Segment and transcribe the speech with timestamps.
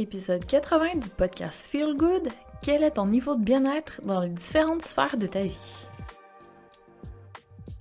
[0.00, 2.28] Épisode 80 du podcast Feel Good.
[2.62, 5.58] Quel est ton niveau de bien-être dans les différentes sphères de ta vie?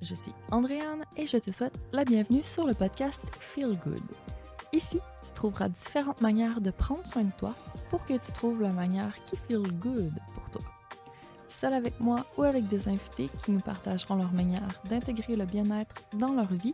[0.01, 4.01] Je suis Andréane et je te souhaite la bienvenue sur le podcast Feel Good.
[4.73, 7.53] Ici, tu trouveras différentes manières de prendre soin de toi
[7.91, 10.71] pour que tu trouves la manière qui feel good pour toi.
[11.47, 15.93] Seul avec moi ou avec des invités qui nous partageront leur manière d'intégrer le bien-être
[16.13, 16.73] dans leur vie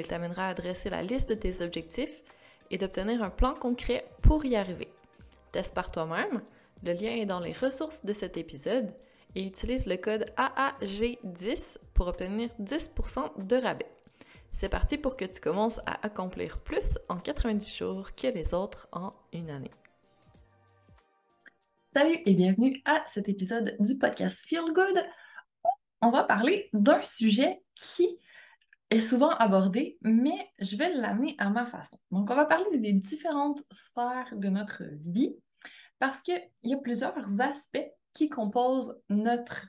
[0.00, 2.22] il t'amènera à dresser la liste de tes objectifs
[2.70, 4.88] et d'obtenir un plan concret pour y arriver.
[5.52, 6.42] Teste par toi-même.
[6.82, 8.92] Le lien est dans les ressources de cet épisode
[9.34, 13.90] et utilise le code AAG10 pour obtenir 10% de rabais.
[14.52, 18.88] C'est parti pour que tu commences à accomplir plus en 90 jours que les autres
[18.92, 19.70] en une année.
[21.94, 25.04] Salut et bienvenue à cet épisode du podcast Feel Good.
[26.02, 28.18] On va parler d'un sujet qui
[28.90, 31.98] est souvent abordé, mais je vais l'amener à ma façon.
[32.10, 35.34] Donc, on va parler des différentes sphères de notre vie
[35.98, 39.66] parce qu'il y a plusieurs aspects qui composent notre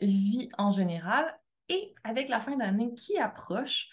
[0.00, 1.38] vie en général.
[1.68, 3.88] Et avec la fin d'année qui approche,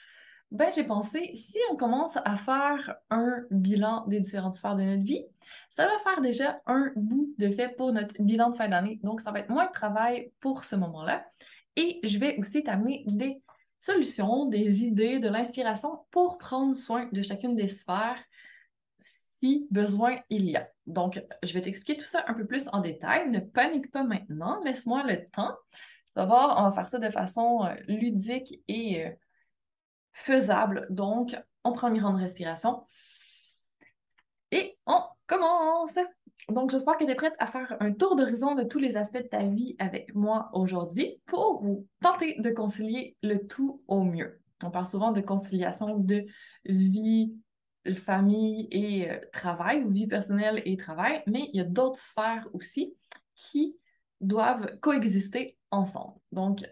[0.52, 5.04] ben, j'ai pensé, si on commence à faire un bilan des différentes sphères de notre
[5.04, 5.26] vie,
[5.70, 9.00] ça va faire déjà un bout de fait pour notre bilan de fin d'année.
[9.04, 11.26] Donc, ça va être moins de travail pour ce moment-là.
[11.76, 13.42] Et je vais aussi t'amener des
[13.86, 18.24] solutions, des idées, de l'inspiration pour prendre soin de chacune des sphères
[19.40, 20.70] si besoin il y a.
[20.88, 23.30] Donc, je vais t'expliquer tout ça un peu plus en détail.
[23.30, 25.56] Ne panique pas maintenant, laisse-moi le temps.
[26.16, 29.10] Voir, on va faire ça de façon euh, ludique et euh,
[30.14, 30.88] faisable.
[30.90, 32.86] Donc, on prend une grande respiration
[34.52, 36.00] et on commence.
[36.50, 39.18] Donc, j'espère que tu es prête à faire un tour d'horizon de tous les aspects
[39.22, 44.40] de ta vie avec moi aujourd'hui pour vous tenter de concilier le tout au mieux.
[44.64, 46.26] On parle souvent de conciliation de
[46.66, 47.34] vie,
[47.94, 52.48] famille et euh, travail, ou vie personnelle et travail, mais il y a d'autres sphères
[52.54, 52.96] aussi
[53.36, 53.80] qui
[54.22, 56.20] doivent coexister ensemble.
[56.32, 56.64] Donc,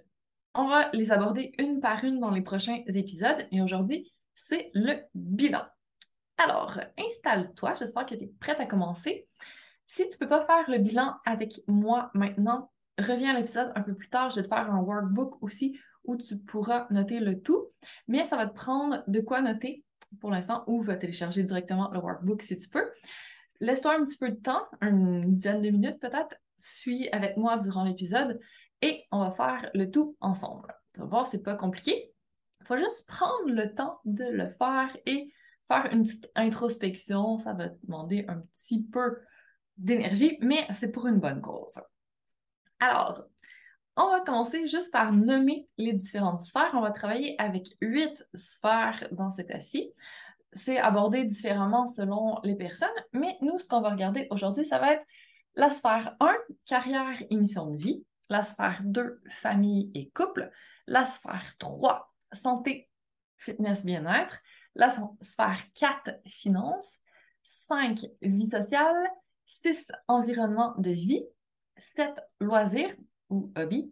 [0.56, 5.02] on va les aborder une par une dans les prochains épisodes et aujourd'hui, c'est le
[5.14, 5.62] bilan.
[6.38, 9.28] Alors, installe-toi, j'espère que tu es prête à commencer.
[9.86, 13.82] Si tu ne peux pas faire le bilan avec moi maintenant, reviens à l'épisode un
[13.82, 14.30] peu plus tard.
[14.30, 17.68] Je vais te faire un workbook aussi où tu pourras noter le tout.
[18.08, 19.84] Mais ça va te prendre de quoi noter
[20.20, 22.90] pour l'instant ou va télécharger directement le workbook si tu peux.
[23.60, 26.36] Laisse-toi un petit peu de temps, une dizaine de minutes peut-être.
[26.58, 28.40] Suis avec moi durant l'épisode
[28.82, 30.74] et on va faire le tout ensemble.
[30.94, 32.12] Tu vas voir, c'est pas compliqué.
[32.62, 35.34] Il faut juste prendre le temps de le faire et
[35.92, 37.38] une petite introspection.
[37.38, 39.20] Ça va demander un petit peu
[39.78, 41.80] d'énergie, mais c'est pour une bonne cause.
[42.80, 43.24] Alors,
[43.96, 46.72] on va commencer juste par nommer les différentes sphères.
[46.74, 49.92] On va travailler avec huit sphères dans cet assis.
[50.54, 54.94] C'est abordé différemment selon les personnes, mais nous, ce qu'on va regarder aujourd'hui, ça va
[54.94, 55.06] être
[55.56, 56.36] la sphère 1,
[56.66, 60.52] carrière et mission de vie, la sphère 2, famille et couple,
[60.88, 62.90] la sphère 3, santé,
[63.38, 64.40] fitness, bien-être,
[64.76, 64.90] la
[65.22, 67.00] sphère 4, finances,
[67.44, 68.96] 5, vie sociale,
[69.46, 71.24] 6 environnements de vie,
[71.78, 72.96] 7 loisirs
[73.30, 73.92] ou hobbies,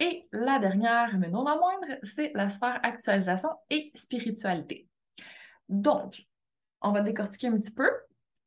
[0.00, 4.88] et la dernière, mais non la moindre, c'est la sphère actualisation et spiritualité.
[5.68, 6.26] Donc,
[6.80, 7.90] on va décortiquer un petit peu.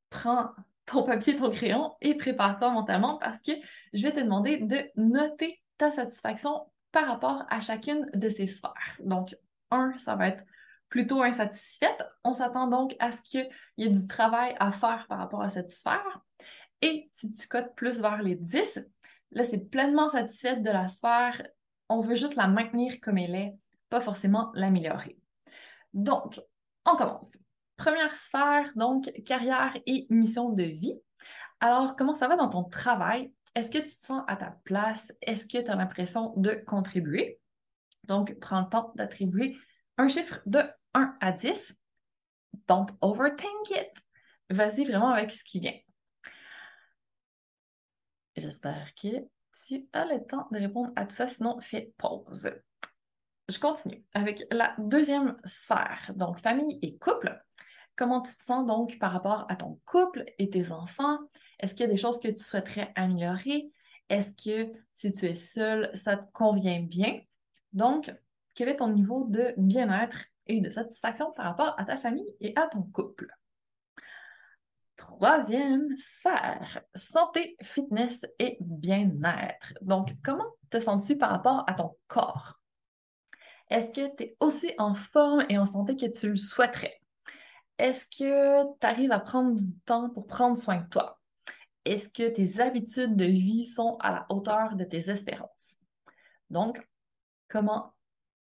[0.09, 0.51] Prends
[0.85, 3.51] ton papier, ton crayon et prépare-toi mentalement parce que
[3.93, 8.97] je vais te demander de noter ta satisfaction par rapport à chacune de ces sphères.
[8.99, 9.35] Donc,
[9.71, 10.43] un, ça va être
[10.91, 12.03] plutôt insatisfaite.
[12.23, 15.49] On s'attend donc à ce qu'il y ait du travail à faire par rapport à
[15.49, 16.21] cette sphère.
[16.83, 18.85] Et si tu cotes plus vers les 10,
[19.31, 21.41] là, c'est pleinement satisfaite de la sphère.
[21.89, 23.55] On veut juste la maintenir comme elle est,
[23.89, 25.17] pas forcément l'améliorer.
[25.93, 26.41] Donc,
[26.85, 27.37] on commence.
[27.77, 30.99] Première sphère, donc carrière et mission de vie.
[31.61, 33.31] Alors, comment ça va dans ton travail?
[33.55, 35.13] Est-ce que tu te sens à ta place?
[35.21, 37.39] Est-ce que tu as l'impression de contribuer?
[38.05, 39.57] Donc, prends le temps d'attribuer
[39.97, 41.77] un chiffre de 1 à 10.
[42.67, 43.91] Don't overthink it.
[44.49, 45.77] Vas-y vraiment avec ce qui vient.
[48.35, 49.07] J'espère que
[49.65, 52.51] tu as le temps de répondre à tout ça, sinon fais pause.
[53.49, 57.41] Je continue avec la deuxième sphère, donc famille et couple.
[57.95, 61.19] Comment tu te sens donc par rapport à ton couple et tes enfants?
[61.59, 63.71] Est-ce qu'il y a des choses que tu souhaiterais améliorer?
[64.09, 67.21] Est-ce que si tu es seul, ça te convient bien?
[67.73, 68.13] Donc,
[68.55, 70.17] quel est ton niveau de bien-être
[70.59, 73.27] de satisfaction par rapport à ta famille et à ton couple?
[74.97, 79.73] Troisième sphère, santé, fitness et bien-être.
[79.81, 82.59] Donc, comment te sens-tu par rapport à ton corps?
[83.69, 86.99] Est-ce que tu es aussi en forme et en santé que tu le souhaiterais?
[87.77, 91.19] Est-ce que tu arrives à prendre du temps pour prendre soin de toi?
[91.85, 95.77] Est-ce que tes habitudes de vie sont à la hauteur de tes espérances?
[96.49, 96.87] Donc,
[97.47, 97.93] comment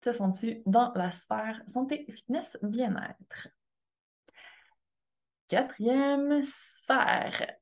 [0.02, 3.48] te sens-tu dans la sphère santé, fitness, bien-être?
[5.48, 7.56] Quatrième sphère,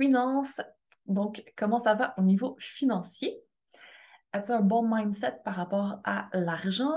[0.00, 0.60] finance.
[1.06, 3.40] Donc, comment ça va au niveau financier?
[4.32, 6.96] As-tu un bon mindset par rapport à l'argent?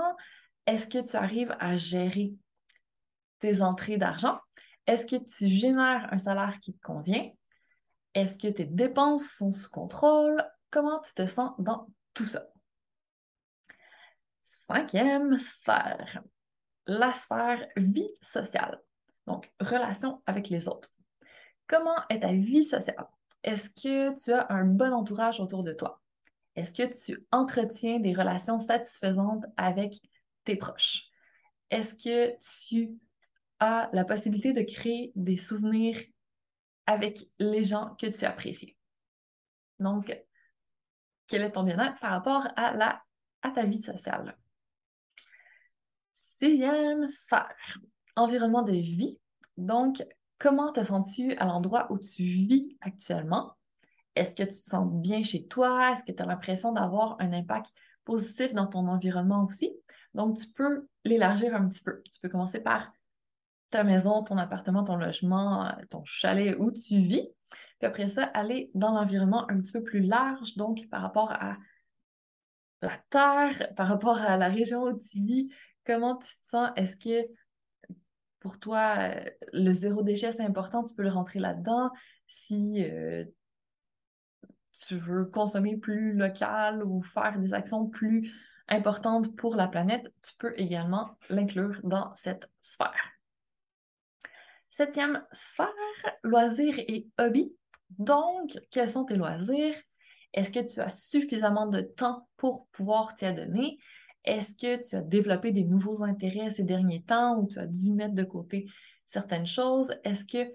[0.66, 2.34] Est-ce que tu arrives à gérer
[3.38, 4.38] tes entrées d'argent?
[4.86, 7.30] Est-ce que tu génères un salaire qui te convient?
[8.14, 10.44] Est-ce que tes dépenses sont sous contrôle?
[10.70, 12.42] Comment tu te sens dans tout ça?
[14.66, 16.22] Cinquième sphère,
[16.86, 18.80] la sphère vie sociale.
[19.26, 20.90] Donc, relation avec les autres.
[21.66, 23.08] Comment est ta vie sociale?
[23.42, 26.00] Est-ce que tu as un bon entourage autour de toi?
[26.54, 29.94] Est-ce que tu entretiens des relations satisfaisantes avec
[30.44, 31.08] tes proches?
[31.70, 32.36] Est-ce que
[32.68, 32.90] tu
[33.58, 35.98] as la possibilité de créer des souvenirs
[36.86, 38.76] avec les gens que tu apprécies?
[39.80, 40.16] Donc,
[41.26, 43.02] quel est ton bien-être par rapport à, la,
[43.42, 44.36] à ta vie sociale?
[46.42, 47.78] Sixième sphère,
[48.16, 49.16] environnement de vie.
[49.56, 50.02] Donc,
[50.38, 53.52] comment te sens-tu à l'endroit où tu vis actuellement?
[54.16, 55.92] Est-ce que tu te sens bien chez toi?
[55.92, 57.70] Est-ce que tu as l'impression d'avoir un impact
[58.04, 59.72] positif dans ton environnement aussi?
[60.14, 62.02] Donc, tu peux l'élargir un petit peu.
[62.12, 62.90] Tu peux commencer par
[63.70, 67.28] ta maison, ton appartement, ton logement, ton chalet où tu vis.
[67.78, 71.56] Puis après ça, aller dans l'environnement un petit peu plus large, donc par rapport à
[72.80, 75.52] la terre, par rapport à la région où tu vis,
[75.86, 76.70] comment tu te sens?
[76.76, 77.28] Est-ce que
[78.40, 81.90] pour toi, euh, le zéro déchet, c'est important, tu peux le rentrer là-dedans?
[82.26, 83.24] Si euh,
[84.86, 88.32] tu veux consommer plus local ou faire des actions plus
[88.68, 93.12] importantes pour la planète, tu peux également l'inclure dans cette sphère.
[94.70, 95.68] Septième sphère,
[96.22, 97.54] loisirs et hobbies.
[97.98, 99.74] Donc, quels sont tes loisirs?
[100.32, 103.78] Est-ce que tu as suffisamment de temps pour pouvoir t'y adonner?
[104.24, 107.92] Est-ce que tu as développé des nouveaux intérêts ces derniers temps ou tu as dû
[107.92, 108.66] mettre de côté
[109.06, 109.94] certaines choses?
[110.04, 110.52] Est-ce que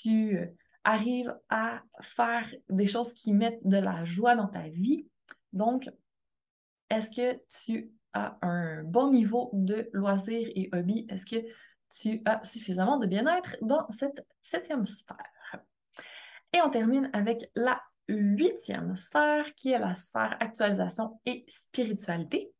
[0.00, 0.46] tu euh,
[0.84, 5.06] arrives à faire des choses qui mettent de la joie dans ta vie?
[5.52, 5.90] Donc,
[6.88, 11.06] est-ce que tu as un bon niveau de loisirs et hobbies?
[11.08, 11.44] Est-ce que
[11.90, 15.16] tu as suffisamment de bien-être dans cette septième sphère?
[16.52, 22.52] Et on termine avec la huitième sphère qui est la sphère actualisation et spiritualité.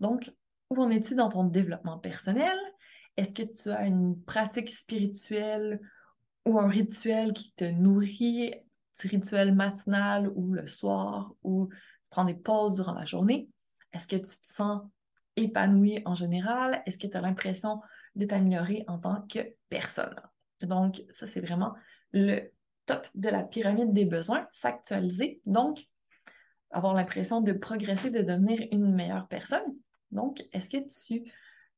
[0.00, 0.32] Donc,
[0.70, 2.56] où en es-tu dans ton développement personnel?
[3.16, 5.80] Est-ce que tu as une pratique spirituelle
[6.44, 8.54] ou un rituel qui te nourrit,
[8.94, 11.68] petit rituel matinal ou le soir ou
[12.10, 13.48] prends des pauses durant la journée?
[13.92, 14.82] Est-ce que tu te sens
[15.36, 16.82] épanoui en général?
[16.86, 17.80] Est-ce que tu as l'impression
[18.14, 20.14] de t'améliorer en tant que personne?
[20.62, 21.74] Donc, ça, c'est vraiment
[22.12, 22.50] le
[22.86, 25.40] top de la pyramide des besoins, s'actualiser.
[25.44, 25.86] Donc,
[26.70, 29.76] avoir l'impression de progresser, de devenir une meilleure personne.
[30.10, 31.32] Donc, est-ce que tu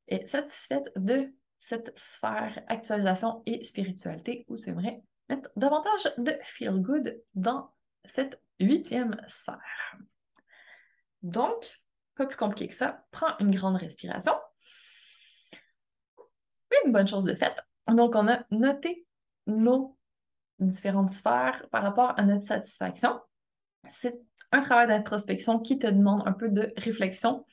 [0.08, 6.80] es satisfaite de cette sphère actualisation et spiritualité ou tu aimerais mettre davantage de feel
[6.80, 7.70] good dans
[8.04, 9.99] cette huitième sphère?
[11.23, 11.80] Donc,
[12.14, 14.32] pas plus compliqué que ça, prends une grande respiration.
[16.85, 17.61] Une bonne chose de faite.
[17.88, 19.06] Donc, on a noté
[19.47, 19.97] nos
[20.58, 23.20] différentes sphères par rapport à notre satisfaction.
[23.90, 24.20] C'est
[24.52, 27.44] un travail d'introspection qui te demande un peu de réflexion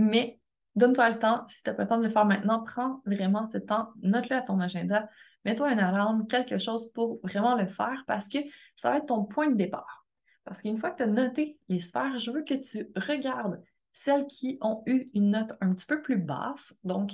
[0.00, 0.40] mais
[0.76, 1.44] donne-toi le temps.
[1.48, 4.36] Si tu n'as pas le temps de le faire maintenant, prends vraiment ce temps, note-le
[4.36, 5.08] à ton agenda,
[5.44, 8.38] mets-toi une alarme, quelque chose pour vraiment le faire parce que
[8.76, 10.06] ça va être ton point de départ.
[10.44, 14.26] Parce qu'une fois que tu as noté les sphères, je veux que tu regardes celles
[14.26, 16.74] qui ont eu une note un petit peu plus basse.
[16.84, 17.12] Donc,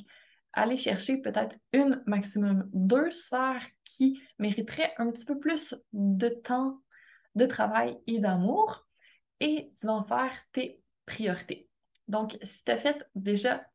[0.53, 6.81] aller chercher peut-être une, maximum deux sphères qui mériteraient un petit peu plus de temps
[7.35, 8.87] de travail et d'amour
[9.41, 11.69] et tu vas en faire tes priorités.
[12.09, 13.67] Donc, si tu as fait déjà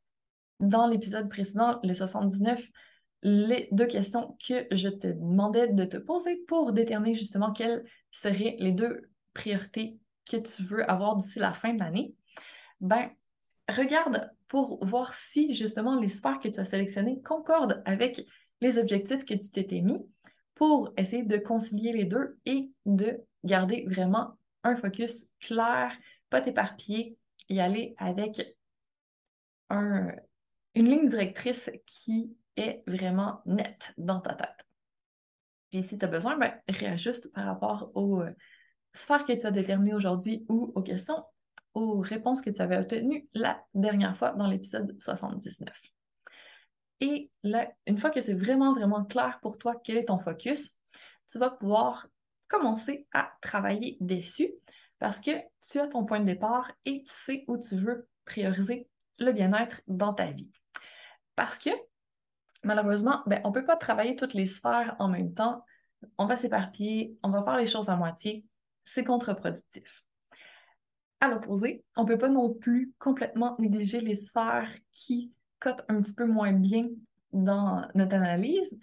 [0.59, 2.65] dans l'épisode précédent, le 79,
[3.23, 8.55] les deux questions que je te demandais de te poser pour déterminer justement quelles seraient
[8.59, 12.15] les deux priorités que tu veux avoir d'ici la fin de l'année,
[12.79, 13.09] ben,
[13.69, 18.25] regarde pour voir si justement les sphères que tu as sélectionnées concordent avec
[18.59, 19.99] les objectifs que tu t'étais mis
[20.55, 25.91] pour essayer de concilier les deux et de garder vraiment un focus clair,
[26.29, 27.17] pas t'éparpiller
[27.51, 28.41] y aller avec
[29.69, 30.11] un,
[30.75, 34.65] une ligne directrice qui est vraiment nette dans ta tête.
[35.69, 38.31] Puis si tu as besoin, ben, réajuste par rapport aux euh,
[38.93, 41.23] sphères que tu as déterminées aujourd'hui ou aux questions,
[41.73, 45.73] aux réponses que tu avais obtenues la dernière fois dans l'épisode 79.
[46.99, 50.77] Et là, une fois que c'est vraiment, vraiment clair pour toi quel est ton focus,
[51.29, 52.07] tu vas pouvoir
[52.47, 54.51] commencer à travailler dessus
[55.01, 55.31] parce que
[55.67, 59.81] tu as ton point de départ et tu sais où tu veux prioriser le bien-être
[59.87, 60.51] dans ta vie.
[61.35, 61.71] Parce que
[62.63, 65.65] malheureusement, ben, on ne peut pas travailler toutes les sphères en même temps.
[66.19, 68.45] On va s'éparpiller, on va faire les choses à moitié.
[68.83, 70.03] C'est contre-productif.
[71.19, 75.99] À l'opposé, on ne peut pas non plus complètement négliger les sphères qui cotent un
[75.99, 76.89] petit peu moins bien
[77.33, 78.77] dans notre analyse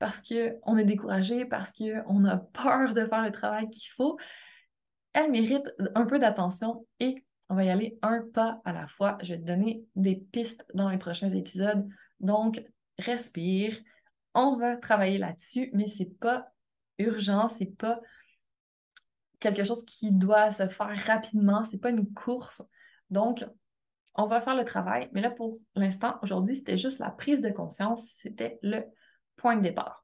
[0.00, 4.18] parce qu'on est découragé, parce qu'on a peur de faire le travail qu'il faut
[5.12, 9.18] elle mérite un peu d'attention et on va y aller un pas à la fois.
[9.22, 11.88] Je vais te donner des pistes dans les prochains épisodes.
[12.20, 12.62] Donc,
[12.98, 13.76] respire.
[14.34, 16.52] On va travailler là-dessus, mais c'est pas
[16.98, 18.00] urgent, c'est pas
[19.40, 22.62] quelque chose qui doit se faire rapidement, c'est pas une course.
[23.08, 23.44] Donc,
[24.14, 27.50] on va faire le travail, mais là, pour l'instant, aujourd'hui, c'était juste la prise de
[27.50, 28.84] conscience, c'était le
[29.36, 29.99] point de départ.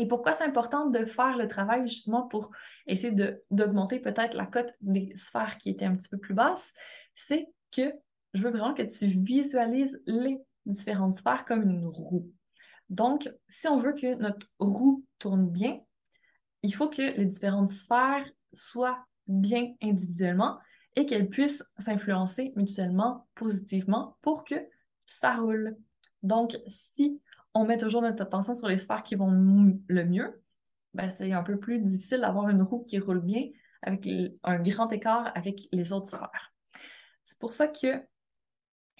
[0.00, 2.50] Et pourquoi c'est important de faire le travail justement pour
[2.86, 3.14] essayer
[3.50, 6.72] d'augmenter peut-être la cote des sphères qui étaient un petit peu plus basses,
[7.14, 7.92] c'est que
[8.32, 12.32] je veux vraiment que tu visualises les différentes sphères comme une roue.
[12.88, 15.78] Donc, si on veut que notre roue tourne bien,
[16.62, 20.60] il faut que les différentes sphères soient bien individuellement
[20.96, 24.54] et qu'elles puissent s'influencer mutuellement positivement pour que
[25.06, 25.76] ça roule.
[26.22, 27.20] Donc, si
[27.54, 29.30] on met toujours notre attention sur les sphères qui vont
[29.86, 30.42] le mieux,
[30.94, 33.48] ben, c'est un peu plus difficile d'avoir une roue qui roule bien
[33.82, 34.08] avec
[34.42, 36.52] un grand écart avec les autres sphères.
[37.24, 38.02] C'est pour ça que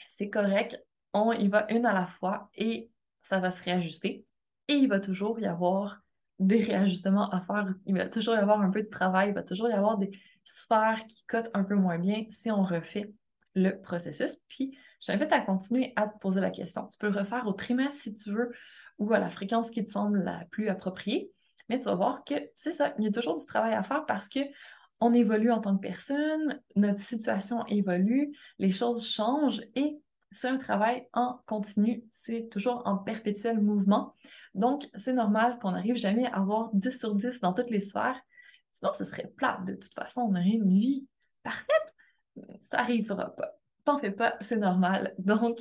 [0.08, 2.90] c'est correct, on y va une à la fois et
[3.22, 4.24] ça va se réajuster.
[4.68, 6.00] Et il va toujours y avoir
[6.38, 7.74] des réajustements à faire.
[7.86, 10.10] Il va toujours y avoir un peu de travail, il va toujours y avoir des
[10.44, 13.12] sphères qui cotent un peu moins bien si on refait
[13.54, 14.38] le processus.
[14.48, 16.86] Puis, je t'invite à continuer à te poser la question.
[16.86, 18.52] Tu peux le refaire au trimestre si tu veux
[18.98, 21.32] ou à la fréquence qui te semble la plus appropriée.
[21.68, 24.04] Mais tu vas voir que c'est ça, il y a toujours du travail à faire
[24.06, 24.40] parce que
[25.00, 29.98] on évolue en tant que personne, notre situation évolue, les choses changent et
[30.30, 34.14] c'est un travail en continu, c'est toujours en perpétuel mouvement.
[34.54, 38.20] Donc, c'est normal qu'on n'arrive jamais à avoir 10 sur 10 dans toutes les sphères.
[38.70, 39.60] Sinon, ce serait plat.
[39.66, 41.06] De toute façon, on aurait une vie
[41.42, 41.94] parfaite.
[42.60, 45.14] Ça n'arrivera pas t'en fais pas, c'est normal.
[45.18, 45.58] Donc,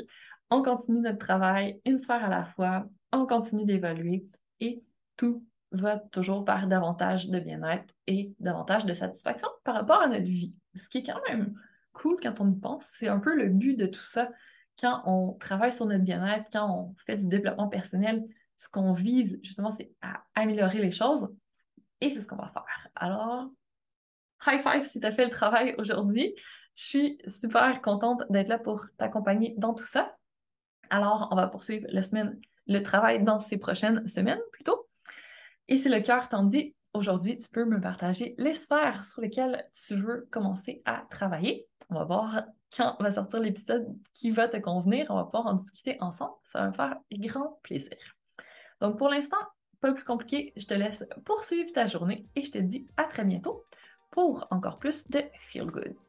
[0.50, 4.26] on continue notre travail une sphère à la fois, on continue d'évoluer
[4.60, 4.84] et
[5.18, 10.26] tout va toujours par davantage de bien-être et davantage de satisfaction par rapport à notre
[10.26, 10.60] vie.
[10.76, 11.54] Ce qui est quand même
[11.94, 12.86] cool quand on y pense.
[12.86, 14.30] C'est un peu le but de tout ça.
[14.80, 18.24] Quand on travaille sur notre bien-être, quand on fait du développement personnel,
[18.58, 21.36] ce qu'on vise justement, c'est à améliorer les choses.
[22.02, 22.88] Et c'est ce qu'on va faire.
[22.96, 23.50] Alors,
[24.48, 26.34] high five si tu as fait le travail aujourd'hui.
[26.76, 30.16] Je suis super contente d'être là pour t'accompagner dans tout ça.
[30.90, 34.88] Alors, on va poursuivre la semaine, le travail dans ces prochaines semaines plutôt.
[35.68, 39.68] Et si le cœur t'en dit, aujourd'hui, tu peux me partager les sphères sur lesquelles
[39.74, 41.68] tu veux commencer à travailler.
[41.90, 42.44] On va voir
[42.76, 45.08] quand va sortir l'épisode qui va te convenir.
[45.10, 46.36] On va pouvoir en discuter ensemble.
[46.46, 47.98] Ça va me faire grand plaisir.
[48.82, 49.38] Donc, pour l'instant,
[49.82, 53.24] pas plus compliqué, je te laisse poursuivre ta journée et je te dis à très
[53.24, 53.66] bientôt
[54.12, 56.09] pour encore plus de Feel Good.